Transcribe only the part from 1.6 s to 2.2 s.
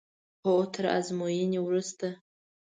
وروسته.